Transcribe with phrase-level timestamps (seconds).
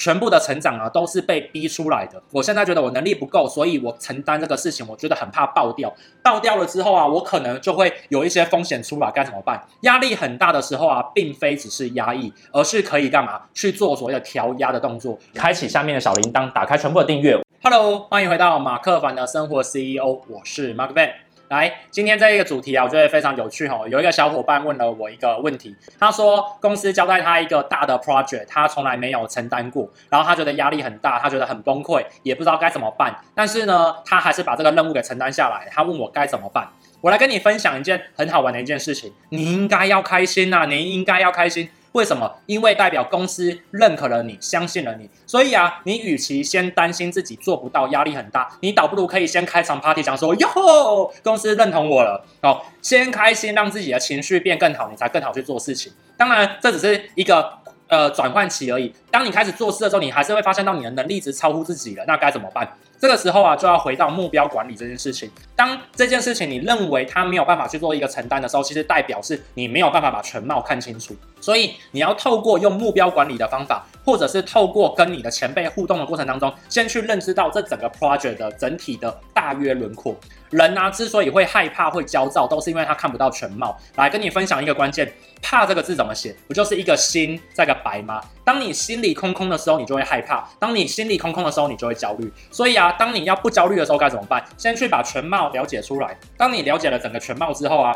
[0.00, 2.20] 全部的成长啊都是被逼出来的。
[2.32, 5.92] 我现在觉得我能力不够，所以我承担这个事情，我觉得很怕爆掉。
[6.22, 9.62] 爆掉了之后啊，我可能就会有一些风险出来，该怎么办？
[9.82, 13.42] 压力很大的时候啊，并非只是压抑，而是可以干嘛？
[13.52, 17.38] 去做所谓的调压的动作，开启下面的小铃铛，打开全部的订阅。
[17.62, 21.10] Hello，欢迎回到马克凡的生活 CEO，我是 Mark Van。
[21.50, 23.80] 来，今天这一个主题啊，我觉得非常有趣哈。
[23.88, 33.12] 有一个小伙伴问了我一个问题，他说公司交代他一个大的 project，他从来没有承担过，然后他觉得压力很大，他觉得很崩溃，也不知道该怎么办。
[33.34, 35.68] 但是呢，他还是把这个任务给承担下来。
[35.72, 36.68] 他问我该怎么办，
[37.00, 39.12] 我来跟你分享一件很好玩的一件事情。
[39.30, 41.68] 你应该要开心呐，你应该要开心。
[41.92, 42.32] 为什么？
[42.46, 45.10] 因为代表公司认可了你，相信了你。
[45.26, 52.24] 所以啊，你与其先担心自己做不到，压力很大，你倒不如可以先开场 party，讲说哟，公司认同我了。
[52.42, 55.92] 哦，先开心，让自己的情绪变更好，你才更好去做事情。
[56.16, 57.52] 当然，这只是一个
[57.88, 58.94] 呃转换期而已。
[59.10, 62.04] 当你开始做事的时候，你还是会发现到你的能力值超乎自己了。
[62.06, 62.76] 那该怎么办？
[63.00, 65.30] 这个时候啊，就要回到目标管理这件事情。
[65.56, 71.16] 当这件事情你认为他没有办法去做一个承担的时候，其实代表是你没有办法把全貌看清楚。
[71.40, 80.14] 所以你要透过用目标管理的方法，或者是透过跟你的前辈互动的过程当中，先去认知到这整个 project 的整体的大约轮廓。
[80.50, 83.78] 人啊，之所以会害怕、会焦躁，都是因为他看不到全貌。
[83.94, 86.34] 来跟你分享一个关键，怕这个字怎么写？
[86.48, 88.20] 不就是一个心再个白吗？
[88.44, 92.32] 当你心里空空的时候，你就会害怕；当你心里空空的时候，你就会焦虑。
[92.50, 94.44] 所以啊，当你要不焦虑的时候该怎么办？
[94.56, 96.18] 先去把全貌了解出来。
[96.36, 97.94] 当你了解了整个全貌之后啊。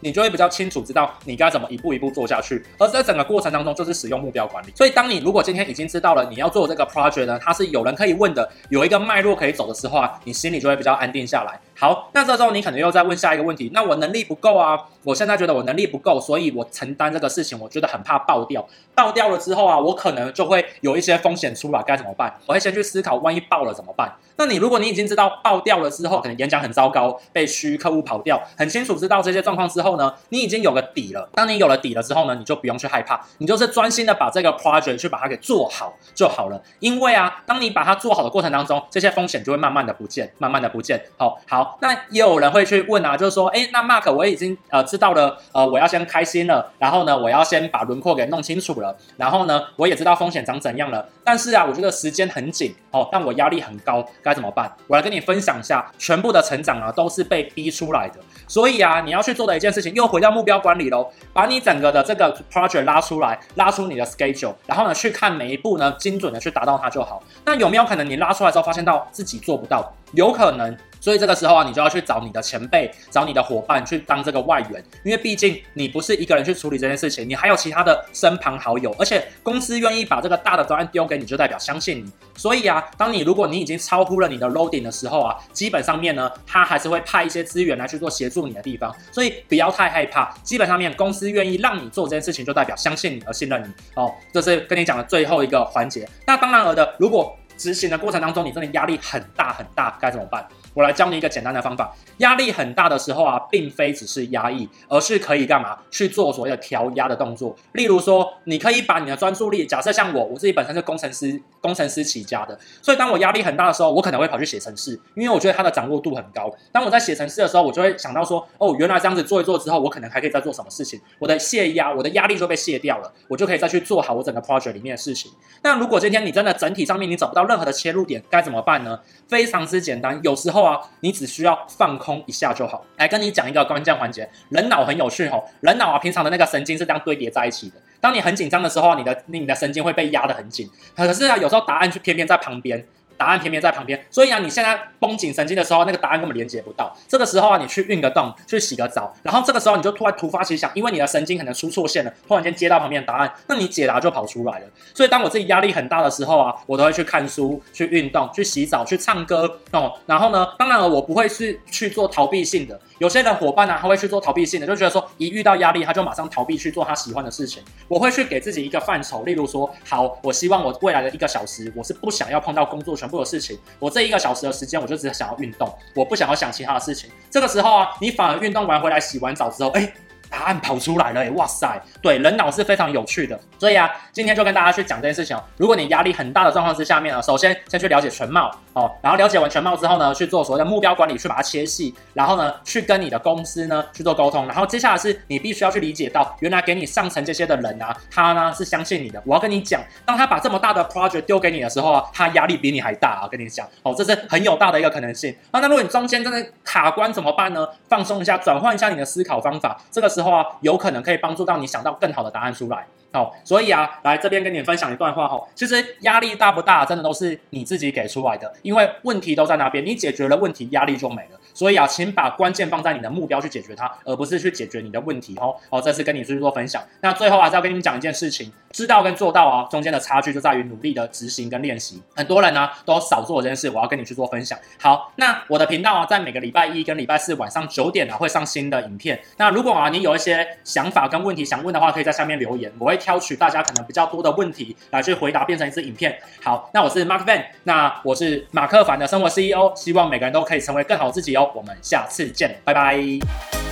[0.00, 4.72] 你就会比较清楚知道你该怎么一步一步做下去，而在整个过程当中就是使用目标管理。
[4.74, 11.58] 所以，当你如果今天已经知道了你要做这个 project 呢，它是有人可以问的，有一个脉络可以走的时候啊，你心里就会比较安定下来。
[11.78, 18.66] 好，那这时候你可能又在问下一个问题，那我能力不够啊，我现在觉得我能力不够，所以我承担这个事情，我觉得很怕爆掉。
[18.94, 22.34] 爆掉了之后啊，我可能就会有一些风险出来，该怎么办？
[22.46, 24.10] 我会先去思考，万一爆了怎么办？
[24.36, 31.28] 那你如果你已经知道爆掉了之后，可能演讲很糟糕，被虚，客户跑掉，很清楚知道这些状况之后呢，你已经有个底了。
[31.34, 36.62] 当你有了底了之后呢，你就不用去害怕，你就是专心的把这个 project 去把它给做好就好了。
[36.80, 41.02] 因为啊，当你把它做好的过程当中，这些风险就会慢慢的不见，慢慢的不见。
[41.18, 54.70] 好，好，那也有人会去问啊，就是说，诶，那 Mark 我已经呃知道了，呃，我要先开心了，然后呢，我要先把轮廓给弄清楚了，然后呢，我也知道风险长怎样了，但是啊，我觉得时间很紧哦，但我压力很高，该怎么办？
[54.86, 67.22] 我来跟你分享一下，全部的成长啊都是被逼出来的，所以啊，你要去做的一件事情，又回到目标管理喽，把你整个的这个 project 拉出来，拉出你的 schedule，然后呢，去看每一步呢，精准的去达到它就好。
[67.44, 69.92] 那有没有可能你拉出来之后发现到自己做不到？
[70.12, 70.76] 有可能。
[71.06, 82.12] 所以这个时候啊，你就要去找你的前辈，找你的伙伴去当这个外援，因为毕竟你不是一个人去处理这件事情，你还有其他的身旁好友，而且公司愿意把这个大的专案丢给你，就代表相信你。
[82.34, 90.34] 所以啊，当你如果你已经超乎了你的 loading 的时候啊，基本上面呢，他还是会派一些资源来去做协助你的地方，所以不要太害怕。
[90.42, 94.12] 基本上面公司愿意让你做这件事情，就代表相信你而信任你哦。
[94.32, 96.08] 这是跟你讲的最后一个环节。
[96.26, 100.46] 那当然了的，如果执行的过程当中你真的压力很大很大，该怎么办？
[100.74, 101.94] 我来教你一个简单的方法。
[102.18, 105.78] 压力很大的时候啊，并非只是压抑，而是可以干嘛？
[105.90, 107.54] 去做所谓的调压的动作。
[107.72, 116.54] 例如说，你可以把你的专注力，假设像我，我自己本身是工程师，工程师起家的，所以当我压力很大的时候，我可能会跑去写程式，因为我觉得它的掌握度很高。
[116.72, 121.00] 当我在写程式的时候，我就会想到说，哦，原来这样子做一做之后，我可能还可以再做什么事情？
[121.18, 125.30] 我的泄压，我的压力就被卸掉了，我就可以再去做好我整个 project 里面的事情。
[125.62, 128.98] 那如果今天你真的整体上面你找不到任何的切入点，该怎么办呢？
[129.28, 130.80] 非常之简单，有时候啊。
[131.00, 132.84] 你只需要放空一下就好。
[132.96, 137.76] 来跟你讲一个关键环节，人脑很有趣吼，人脑啊，平常的那个神经是这样堆叠在一起的。
[138.00, 140.68] 当你很紧张的时候，你的你的神经会被压得很紧。
[140.96, 142.84] 可是啊，有时候答案却偏偏在旁边。
[143.16, 146.94] 答案偏偏在旁边，所以啊，你现在绷紧神经的时候，那个答案根本连接不到。
[147.08, 154.66] 这个时候啊，你去运个动，去洗个澡，然后这个时候你就突然突发奇想，因为你的神经可能出错线了，突然间接到旁边的答案，那你解答就跑出来了。
[154.94, 159.92] 所以当我自己压力很大的时候啊，我都会去看书、去运动、去洗澡、去唱歌哦。
[160.06, 162.78] 然后呢，当然了，我不会是去做逃避性的。
[162.98, 167.62] 有些人伙伴呢、啊，他会去做逃避性的，就觉得说一遇到压力，他就马上逃避去做他喜欢的事情。
[167.88, 173.56] 我会去给自己一个范畴，例如说，好，我希望我未来的一个小时，我是不想要碰到工作全部的事情。
[173.78, 177.08] 我这一个小时的时间，我就只想要运动，我不想要想其他的事情。
[177.30, 179.92] 这个时候啊，你反而运动完回来，洗完澡之后，哎。
[180.36, 183.40] 答案跑出来了，哇塞，对，人脑是非常有趣的。
[183.58, 185.42] 所以啊，今天就跟大家去讲这件事情哦。
[185.56, 199.22] 如果你压力很大的状况之下面呢，首先先去了解全貌哦，然后了解完全貌之后呢，去做所谓的目标管理，去把它切细，然后呢，去跟你的公司呢去做沟通，然后接下来是你必须要去理解到，原来给你上层这些的人啊，他呢是相信你的。
[199.24, 205.34] 我要跟你讲，当他把这么大的 project 丢给你的时候啊，他压力比你还大啊，跟你讲哦，这是很有大的一个可能性。
[205.50, 207.66] 那那如果你中间真的卡关怎么办呢？
[207.88, 212.86] 放松一下，转换一下你的思考方法，这个时候话，有可能可以帮助到你想到更好的答案出来。
[213.12, 215.42] 好，所以啊，来这边跟你分享一段话哈。
[215.54, 221.40] 其实压力大不大，真的都是你自己给出来的，因为问题都在那边，你解决了问题，压力就没了。
[221.54, 225.56] 所以啊，请把关键放在你的目标去解决它，而不是去解决你的问题哦。
[225.70, 226.82] 好，这次跟你去做分享。
[227.00, 232.02] 那最后还是要跟你们讲一件事情，知道跟做到啊，中间的差距就在于努力的执行跟练习。
[232.14, 234.58] 很多人呢都少做这件事，我要跟你去做分享。
[234.78, 239.18] 好，那我的频道啊，在每个礼拜一跟礼拜四晚上九点啊，会上新的影片。
[239.38, 246.14] 那如果啊，你有一些想法跟问题想问的话，可以在下面留言，我会挑取大家可能比较多的问题来去回答，变成一支影片。
[246.44, 251.50] 好，那我是 Mark Van，那我是马克凡的生活 CEO，希望每个人都可以成为更好自己哦。
[251.54, 253.65] 我们下次见，拜拜。